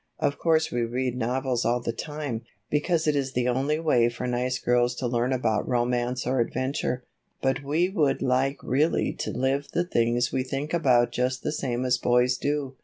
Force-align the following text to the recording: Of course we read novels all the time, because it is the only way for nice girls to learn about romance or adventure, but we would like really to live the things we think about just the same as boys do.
Of 0.17 0.39
course 0.39 0.71
we 0.71 0.81
read 0.81 1.15
novels 1.15 1.63
all 1.63 1.79
the 1.79 1.93
time, 1.93 2.41
because 2.71 3.05
it 3.05 3.15
is 3.15 3.33
the 3.33 3.47
only 3.47 3.79
way 3.79 4.09
for 4.09 4.25
nice 4.25 4.57
girls 4.57 4.95
to 4.95 5.05
learn 5.05 5.31
about 5.31 5.67
romance 5.67 6.25
or 6.25 6.39
adventure, 6.39 7.03
but 7.39 7.63
we 7.63 7.87
would 7.87 8.19
like 8.23 8.57
really 8.63 9.13
to 9.19 9.29
live 9.29 9.67
the 9.73 9.83
things 9.85 10.31
we 10.31 10.41
think 10.41 10.73
about 10.73 11.11
just 11.11 11.43
the 11.43 11.51
same 11.51 11.85
as 11.85 11.99
boys 11.99 12.35
do. 12.39 12.77